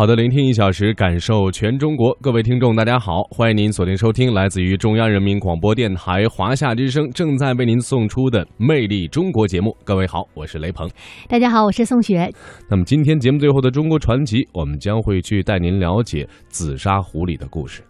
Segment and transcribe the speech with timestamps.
[0.00, 2.16] 好的，聆听一小时，感受全中国。
[2.22, 9.76] 各位听众，大家好，欢迎您锁定收听来自于中央人民广播电台华夏之声正在为您送出的《魅力中国》节目。
[9.84, 10.88] 各位好，我是雷鹏。
[11.28, 12.32] 大家好，我是宋雪。
[12.70, 17.82] 那么今天节目最后的中国传奇，我们将会去带您了解紫砂壶里的故事。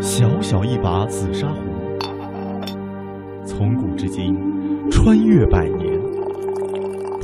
[0.00, 1.60] 小小一把紫砂壶，
[3.44, 4.34] 从古至今，
[4.90, 5.95] 穿越百年，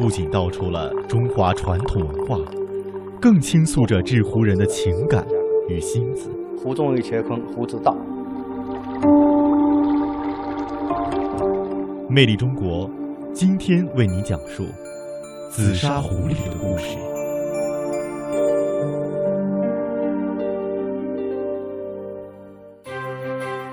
[0.03, 2.37] 不仅道出了中华传统文化，
[3.21, 5.25] 更倾诉着制壶人的情感
[5.69, 6.29] 与心思。
[6.59, 7.97] 壶中有乾坤，壶之道。
[12.11, 12.91] 魅力中国，
[13.33, 14.65] 今天为您讲述
[15.49, 16.99] 紫砂壶里的故事。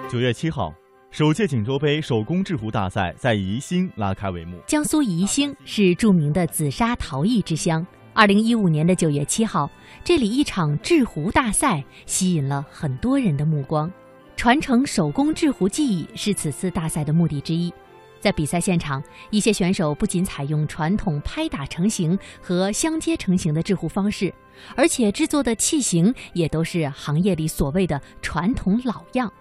[0.08, 0.72] 九月七号，
[1.12, 4.60] 首届锦州杯手工制壶大赛在宜兴拉开帷幕。
[4.68, 7.86] 江苏宜兴是著名的紫砂陶艺之乡。
[8.14, 9.68] 二零一五年的九月七号，
[10.04, 13.92] 这里一场制壶大赛吸引了很多人的目光。
[14.38, 17.74] 传承手工制壶技艺是此次大赛的目的之一。
[18.20, 24.32] 在比赛现场，一些选手不仅采用传统拍打成型和相接成型的制壶方式，
[24.76, 29.32] 而且制作的器型也都是行业里所谓的传统老样。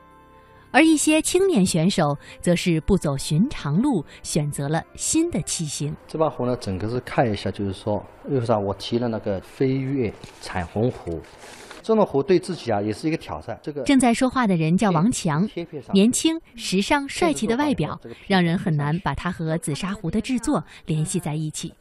[0.71, 5.95] 而一些青年选手则是不走寻常路，选择了新的器型。
[6.07, 11.21] 这把壶呢，整个是看一下，就是说，为啥我提了那个飞跃彩虹壶？
[11.83, 13.59] 这种壶对自己啊，也是一个挑战。
[13.63, 15.49] 这个正在说话的人叫王强，
[15.91, 21.73] 年轻、时尚、帅气的外表，让人很难把他和紫砂壶的制作联系在一起。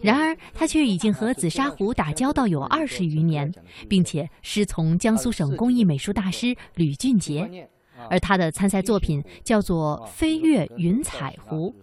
[0.00, 3.52] 然而，他却已经和紫砂壶打交道有二十余年，
[3.88, 7.68] 并且师从江苏省工艺美术大师吕俊杰。
[8.10, 11.74] 而他的参赛作品叫做“飞跃云彩湖”，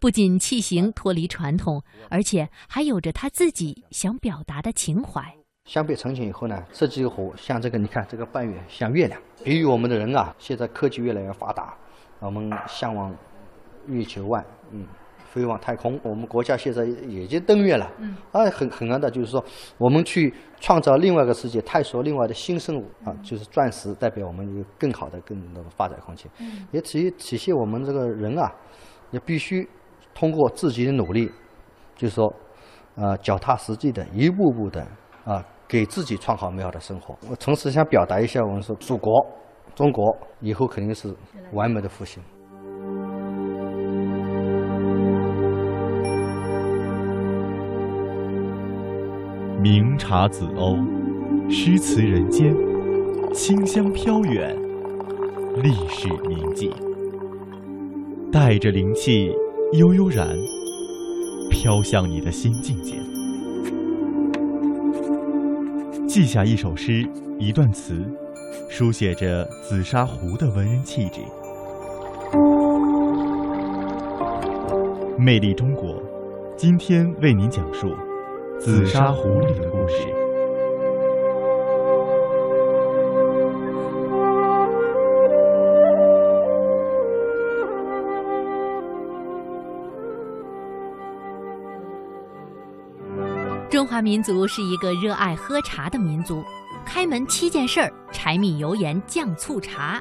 [0.00, 5.34] 不仅器型脱离传统，而且还有着他自己想表达的情怀。
[5.64, 11.74] 相比成型以后呢，这几个湖像这个，你看这个半月像月亮，比喻我们的人啊，现在科技越来越发达，
[12.20, 13.14] 我们向往
[13.86, 14.86] 月球外，嗯。
[15.34, 17.90] 飞往太空，我们国家现在已经登月了。
[17.98, 19.44] 嗯，啊，很很难的，就是说，
[19.78, 26.30] 我们去创造另外一个世界，探索另外的新生物啊，就是钻石代表我们一个更好的、更多的发展空间。
[26.38, 28.48] 嗯，也体体现我们这个人啊，
[29.10, 29.68] 也必须
[30.14, 31.28] 通过自己的努力，
[31.96, 32.32] 就是说，
[32.94, 34.86] 啊，脚踏实地的，一步步的
[35.24, 37.16] 啊，给自己创好美好的生活。
[37.28, 39.12] 我同时想表达一下，我们说，祖国，
[39.74, 41.12] 中国以后肯定是
[41.52, 42.22] 完美的复兴。
[49.64, 50.78] 明茶紫瓯，
[51.48, 52.54] 诗词人间，
[53.32, 54.54] 清香飘远，
[55.62, 56.70] 历史铭记。
[58.30, 59.32] 带着灵气，
[59.72, 60.36] 悠悠然
[61.50, 62.94] 飘向你的新境界。
[66.06, 67.08] 记下一首诗，
[67.38, 68.04] 一段词，
[68.68, 71.22] 书写着紫砂壶的文人气质。
[75.18, 76.02] 魅力中国，
[76.54, 77.88] 今天为您讲述。
[78.60, 80.06] 紫砂壶里的故事。
[93.70, 96.42] 中华民族是一个热爱喝茶的民族，
[96.86, 100.00] 开门七件事儿：柴米油盐酱醋茶；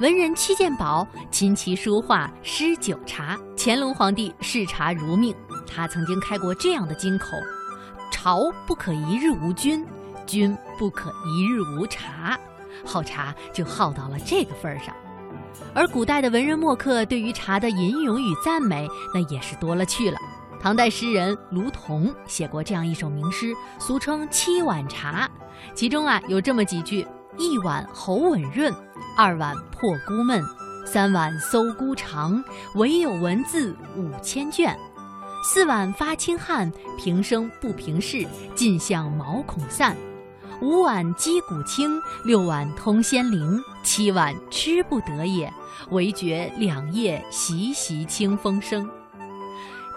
[0.00, 3.36] 文人七件宝：琴棋书画诗酒茶。
[3.56, 5.34] 乾隆皇帝视茶如命，
[5.66, 7.28] 他曾经开过这样的金口。
[8.14, 9.84] 朝不可一日无君，
[10.24, 12.38] 君不可一日无茶，
[12.86, 14.94] 好茶就好到了这个份儿上。
[15.74, 20.16] 而古代的文人墨客对于茶的吟咏与赞美，那也是多了去了。
[20.60, 25.28] 唐代诗人卢仝写过这样一首名诗，俗称七碗茶，
[25.74, 27.04] 其中啊有这么几句：
[27.36, 28.72] 一碗喉吻润，
[29.16, 30.40] 二碗破孤闷，
[30.86, 32.42] 三碗搜孤长，
[32.76, 34.78] 唯有文字五千卷。
[35.46, 39.94] 四碗发清汗，平生不平事，尽向毛孔散；
[40.62, 45.52] 五碗击鼓清，六碗通仙灵，七碗吃不得也，
[45.90, 48.88] 唯觉两夜习习清风生。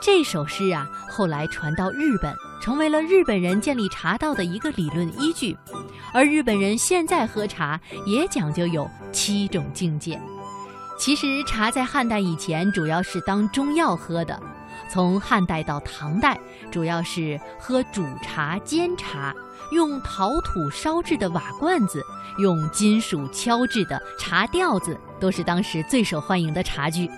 [0.01, 5.57] 这首诗啊，后来传到日本，成为了日本人建立茶道的一个理论依据。
[6.13, 10.19] 而日本人现在喝茶也讲究有七种境界。
[10.99, 14.37] 其实茶在汉代以前主要是当中药喝的。
[14.89, 16.39] 从汉代到唐代，
[16.71, 19.33] 主要是喝煮茶、煎茶，
[19.71, 22.03] 用陶土烧制的瓦罐子，
[22.37, 27.09] 用金属敲制的茶吊子，都是当时最受欢迎的茶具。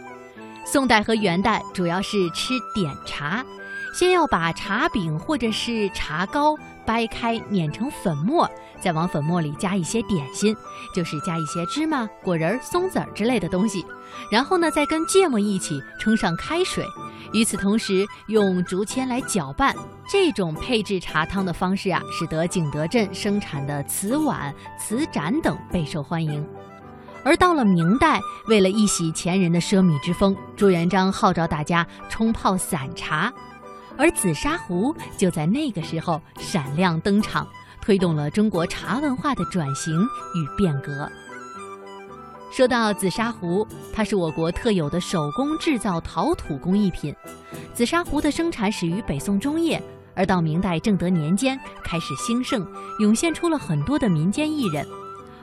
[0.65, 3.43] 宋代和元代主要是吃点茶，
[3.93, 6.55] 先要把茶饼或者是茶糕
[6.85, 8.49] 掰开碾成粉末，
[8.79, 10.55] 再往粉末里加一些点心，
[10.95, 13.85] 就是加一些芝麻、果仁、松子儿之类的东西，
[14.31, 16.85] 然后呢再跟芥末一起冲上开水，
[17.33, 19.75] 与此同时用竹签来搅拌。
[20.11, 26.43] 这种配制茶汤的方式啊，使得景德镇生产的瓷碗、瓷盏等备受欢迎。
[27.23, 33.31] 而到了明代，为了一洗前人的奢靡之风，朱元璋号召大家冲泡散茶。
[33.99, 37.45] 而紫砂壶就在那个时候闪亮登场，
[37.81, 41.11] 推动了中国茶文化的转型与变革。
[42.49, 47.13] 说到紫砂壶，它是我国特有的手工制造陶土工艺品。
[47.73, 49.83] 紫砂壶的生产始于北宋中叶，
[50.15, 52.65] 而到明代正德年间开始兴盛，
[52.99, 54.87] 涌现出了很多的民间艺人，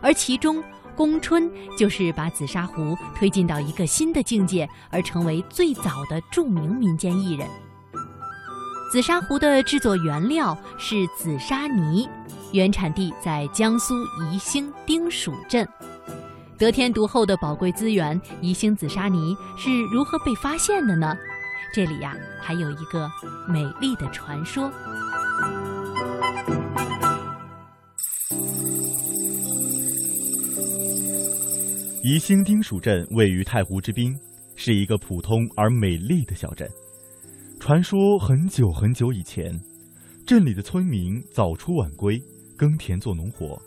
[0.00, 0.64] 而其中
[0.96, 7.46] 宫春就是把紫砂壶推进到一个新的境界，而成为最早的著名民间艺人。
[8.90, 12.08] 紫砂壶的制作原料是紫砂泥，
[12.52, 15.66] 原产地在江苏宜兴丁蜀镇。
[16.56, 21.14] 得天独厚的宝贵资源，宜兴紫砂泥是如何被发现的呢？
[21.74, 23.10] 这里呀，还有一个
[23.48, 24.70] 美丽的传说。
[32.02, 34.14] 宜兴丁蜀镇位于太湖之滨，
[34.54, 36.70] 是一个普通而美丽的小镇。
[37.66, 39.60] 传说很久很久以前，
[40.24, 42.22] 镇里的村民早出晚归，
[42.56, 43.60] 耕田做农活，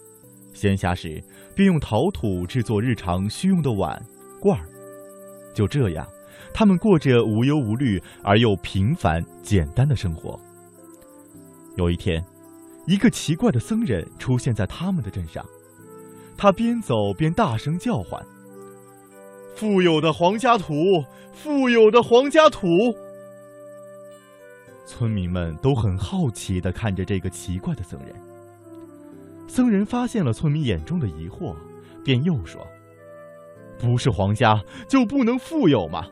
[0.53, 1.21] 闲暇时
[1.53, 4.01] 便用陶土制作日常需用的碗、
[4.39, 4.65] 罐儿。
[5.53, 6.07] 就这样，
[6.53, 10.39] 他们过着无忧无虑而又平凡简单的生活。
[11.75, 12.23] 有一天，
[12.87, 15.45] 一个奇怪的僧人出现在他们的镇上，
[16.37, 18.25] 他边走边大声叫唤
[19.57, 20.73] ：“富有的皇家土，
[21.33, 22.65] 富有的皇家土！”
[24.89, 28.15] 村民们都很好奇地看着这个奇怪的僧人。
[29.47, 31.55] 僧人发现了村民眼中的疑惑，
[32.03, 32.65] 便又说
[33.77, 36.07] ：“不是皇家就不能富有吗？”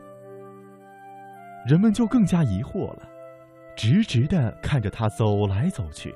[1.66, 3.08] 人们就更加疑惑了，
[3.76, 6.14] 直直地看着他走来走去。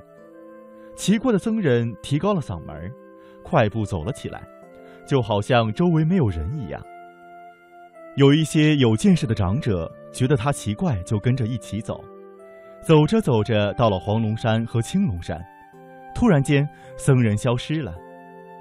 [0.95, 2.89] 奇怪的僧人提高了嗓门，
[3.43, 4.41] 快步走了起来，
[5.05, 6.81] 就好像周围没有人一样。
[8.15, 12.05] 有一些有见识的长者觉得他奇怪，就跟着一起走。
[12.83, 15.41] 走着走着，到了黄龙山和青龙山，
[16.13, 17.95] 突然间，僧人消失了。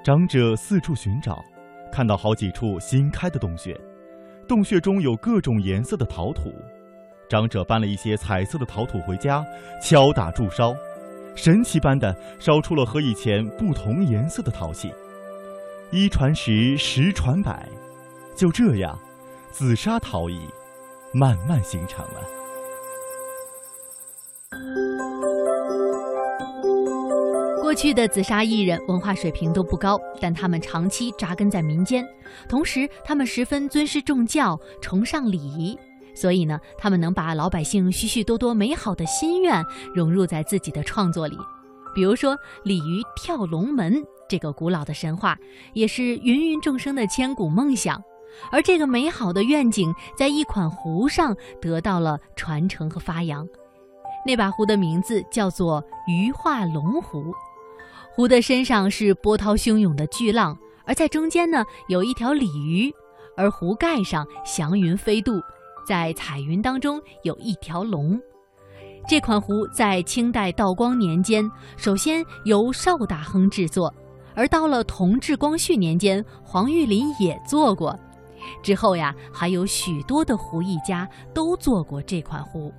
[0.04, 1.44] 长者四处寻找，
[1.92, 3.76] 看到好几处新开的洞穴，
[4.48, 6.54] 洞穴中有各种颜色的陶土。
[7.28, 9.44] 长者搬了一些彩色的陶土回家，
[9.82, 10.76] 敲打铸烧，
[11.36, 14.94] 神奇般的烧出了和以前不同颜色的陶器。
[15.90, 17.68] 一传十，十传百，
[18.36, 18.98] 就这样，
[19.50, 20.40] 紫砂陶艺
[21.12, 22.41] 慢慢形成了。
[27.72, 32.06] 过去的紫砂艺人文化水平都不高，但他们长期扎根在民间，
[32.50, 35.80] 同时他们十分尊师重教，崇尚礼仪，
[36.14, 39.66] 所以呢，他们能把老百姓许许多多美好的心愿
[39.96, 41.38] 融入在自己的创作里。
[41.96, 45.38] 比如说鲤鱼跳龙门这个古老的神话，
[45.72, 48.04] 也是芸芸众生的千古梦想，
[48.52, 53.48] 而这个美好的愿景在一款壶上得到了传承和发扬。
[54.26, 57.34] 那把壶的名字叫做鱼化龙壶。
[58.14, 62.92] 湖的身上是波涛汹涌的巨浪，而在中间呢有一条鲤鱼，
[63.38, 65.42] 而壶盖上祥云飞渡，
[65.88, 68.20] 在彩云当中有一条龙。
[69.08, 73.92] 这款壶在清代道光年间首先由邵大亨制作，
[74.36, 77.98] 而到了同治、光绪年间，黄玉麟也做过。
[78.62, 82.72] 之后呀，还有许多的壶艺家都做过这款壶。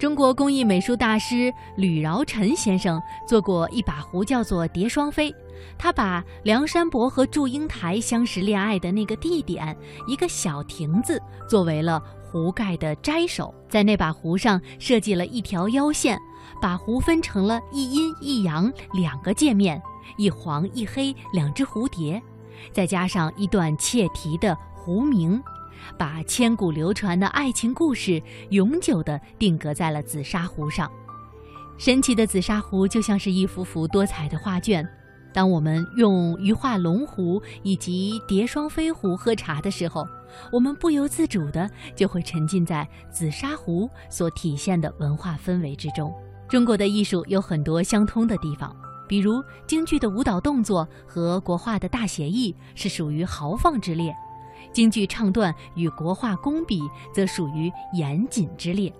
[0.00, 5.30] 中国工艺美术大师吕饶辰先生做过一把壶，叫做“蝶双飞”。
[5.76, 9.76] 他把梁山伯和祝英台相识恋爱的那个地点，
[10.06, 16.18] 一个小亭子，作为了壶盖的摘手，在那把壶上设计了一条腰线，
[16.62, 19.78] 把壶分成了一阴一阳两个界面，
[20.16, 22.22] 一黄一黑两只蝴蝶，
[22.72, 25.38] 再加上一段切题的壶名。
[25.98, 30.90] 把千古流传的爱情故事永久地定格在了紫砂壶上。
[31.78, 34.86] 神奇的紫砂壶就像是一幅幅多彩的画卷。
[35.32, 40.04] 当我们用鱼化龙壶以及蝶双飞壶喝茶的时候，
[40.52, 46.12] 我们不由自主地就会沉浸在紫砂壶所体现的文化氛围之中。
[46.48, 48.74] 中国的艺术有很多相通的地方，
[49.08, 54.12] 比如京剧的舞蹈动作和国画的大写意是属于豪放之列。
[54.72, 56.80] 京剧唱段与国画工笔
[57.14, 58.92] 则属于严谨之列，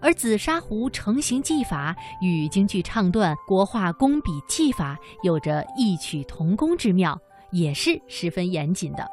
[0.00, 7.18] 而紫砂壶成型技法与京剧唱段国画工笔技法有着异曲同工之妙，
[7.50, 9.06] 也是十分严谨的。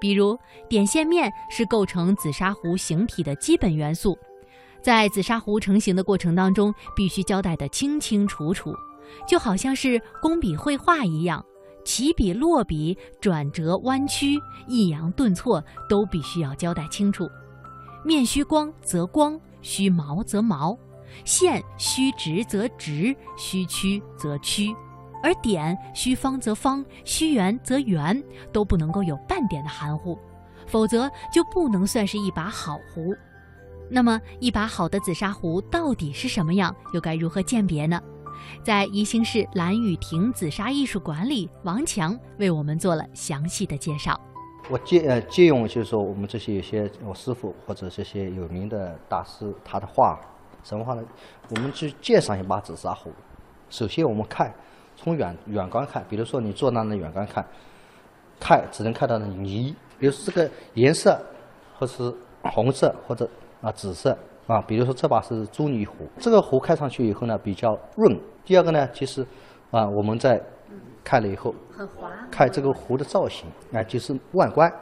[0.00, 4.18] 比如点线面是构成紫砂壶形体的基本元素，
[4.82, 8.74] 在紫砂壶成型的过程当中，必须交代的清清楚楚，
[9.26, 11.42] 就好像是工笔绘画一样，
[11.84, 17.28] 起笔落笔、转折弯曲、抑扬顿挫都必须要交代清楚。
[18.04, 19.40] 面须光则光。
[19.66, 20.78] 须毛则毛，
[21.24, 24.76] 线须直则直，须曲则曲，
[25.22, 28.22] 而点须方则方，须圆则圆，
[28.52, 30.18] 都不能够有半点的含糊，
[30.66, 33.14] 否则就不能算是一把好壶。
[33.88, 36.76] 那么，一把好的紫砂壶到底是什么样？
[36.92, 37.98] 又该如何鉴别呢？
[38.62, 44.18] 在宜兴市蓝雨亭紫砂艺术馆里，王强为我们做了详细的介绍。
[44.70, 50.18] 我借呃借用就是说我们这些有些我师傅或者这些有名的大师他的话，
[50.62, 51.04] 什么话呢？
[51.50, 53.12] 我们去鉴赏一把紫砂壶。
[53.68, 54.54] 首先我们看，
[54.96, 57.44] 从远远观看，比如说你坐那的远观看，
[58.40, 61.20] 看只能看到的泥，比如说这个颜色，
[61.78, 63.28] 或是红色或者
[63.60, 64.60] 啊紫色啊。
[64.62, 68.20] 比如说这把是朱泥壶，这个壶看上去以后呢比较润。
[68.44, 69.26] 第二个呢，其实
[69.70, 70.40] 啊我们在。
[71.06, 72.10] 看了以后，很滑。
[72.30, 74.72] 看这个壶的造型，啊，就是外观，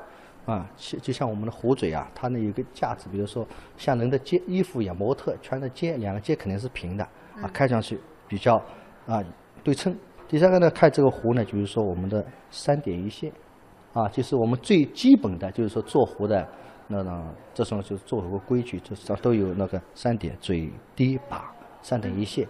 [0.47, 3.45] 啊，就就像我们的壶嘴啊，它那有个架子，比如说
[3.77, 7.03] 像人的肩衣服一样，模特穿的肩，两个肩肯定是平的，
[7.43, 8.55] 啊，看上去比较
[9.05, 9.21] 啊
[9.65, 9.93] 对称。
[10.29, 13.33] 第三个呢，看这个壶呢，就是说我们的三点一线，
[13.93, 16.47] 啊，就是我们最基本的就是说做壶的
[16.87, 22.47] 那呢，这时候就做了个规矩，就是都有那个三点嘴、低、把，三点一线。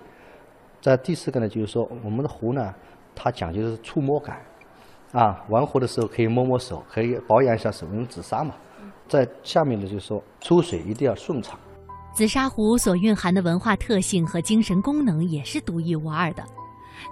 [0.81, 2.75] 在第四个呢，就是说我们的壶呢。
[3.15, 4.41] 它讲究的是触摸感，
[5.13, 8.55] 啊，玩壶的时候可以摸摸手，可以保养一下手，用紫砂嘛。
[9.07, 11.61] 在下面呢，就是说出水一定要顺畅。
[12.15, 16.43] 紫砂壶所蕴含的文化特性和精神功能也是独一无二的。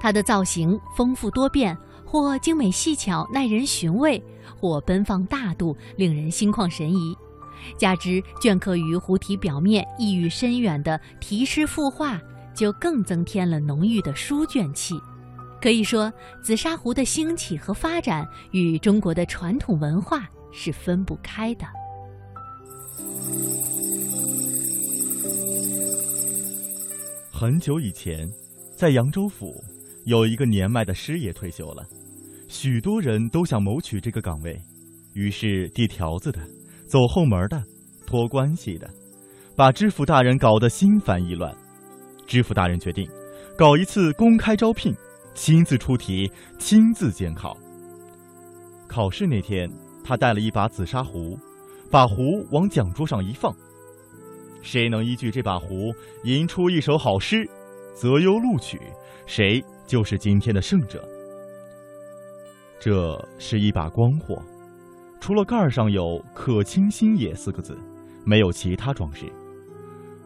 [0.00, 1.76] 它的造型丰富多变，
[2.10, 4.20] 或精美细巧耐人寻味，
[4.60, 7.16] 或奔放大度令人心旷神怡。
[7.78, 12.20] 加之镌刻于壶体表面意蕴深远的题诗赋画，
[12.52, 14.96] 就更增添了浓郁的书卷气。
[15.62, 16.12] 可以说，
[16.42, 21.64] 紫砂壶的兴起和发展与中国的传统文化是分不开的。
[27.30, 28.28] 很久以前，
[28.74, 29.62] 在扬州府，
[30.04, 31.86] 有一个年迈的师爷退休了，
[32.48, 34.60] 许多人都想谋取这个岗位，
[35.14, 36.40] 于是递条子的、
[36.86, 37.62] 走后门的、
[38.06, 38.88] 托关系的，
[39.56, 41.54] 把知府大人搞得心烦意乱。
[42.26, 43.08] 知府大人决定，
[43.56, 44.94] 搞一次公开招聘。
[45.32, 47.56] 亲自出题，亲自监考。
[48.88, 49.70] 考试那天，
[50.02, 51.38] 他带了一把紫砂壶，
[51.88, 53.54] 把壶往讲桌上一放。
[54.60, 57.48] 谁能依据这把壶吟出一首好诗，
[57.94, 58.78] 择优录取，
[59.24, 61.04] 谁就是今天的胜者。
[62.78, 64.40] 这是一把光火，
[65.18, 67.76] 除了盖上有“可卿心也”四个字，
[68.24, 69.26] 没有其他装饰。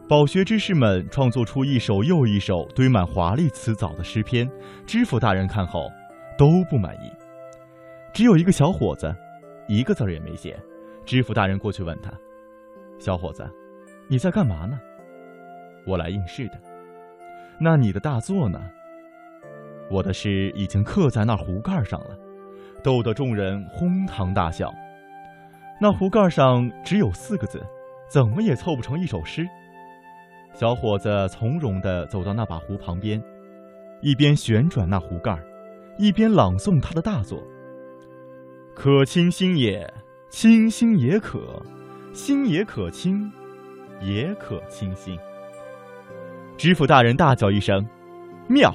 [0.07, 4.47] 饱学之士们创作出一首又一首堆满华丽辞藻的诗篇，
[4.85, 5.89] 知府大人看后
[6.37, 7.11] 都不满意。
[8.13, 9.11] 只有一个小伙子，
[9.67, 10.55] 一个字也没写。
[11.07, 12.13] 知府大人过去问他
[13.01, 13.43] ：“小伙子，
[14.07, 14.79] 你在干嘛呢
[15.87, 16.61] ？”“我来应试的。
[17.59, 18.61] ”“那你的大作呢
[19.89, 22.17] ？”“我的诗已经刻在那壶盖上了。”
[22.83, 24.71] 逗得众人哄堂大笑。
[25.81, 27.59] 那壶盖上只有四个字，
[28.07, 29.43] 怎么也凑不成一首诗。
[30.53, 33.21] 小伙子从容地走到那把壶旁边，
[34.01, 35.35] 一边旋转那壶盖
[35.97, 37.43] 一边朗诵他的大作
[38.75, 39.91] ：“可清心也，
[40.29, 41.61] 清心也可，
[42.13, 43.31] 心也可清，
[43.99, 45.17] 也可清心。”
[46.55, 47.83] 知府大人大叫一声
[48.47, 48.71] ：“妙！”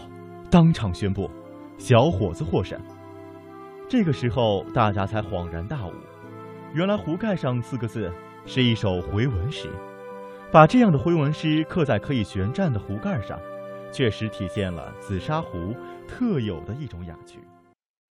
[0.50, 1.30] 当场宣布，
[1.78, 2.76] 小伙子获胜。
[3.88, 5.92] 这个时候，大家才恍然大悟，
[6.74, 8.12] 原来壶盖上四个字
[8.46, 9.70] 是一首回文诗。
[10.50, 13.38] 把这样的回文诗刻在可以旋转的壶盖上，
[13.92, 15.72] 确实体现了紫砂壶
[16.08, 17.38] 特有的一种雅趣。